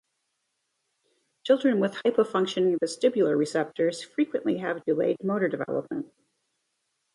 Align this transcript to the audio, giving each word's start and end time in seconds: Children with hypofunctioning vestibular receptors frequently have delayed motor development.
Children 1.43 1.79
with 1.79 1.93
hypofunctioning 1.93 2.79
vestibular 2.83 3.37
receptors 3.37 4.01
frequently 4.01 4.57
have 4.57 4.83
delayed 4.83 5.23
motor 5.23 5.47
development. 5.47 6.07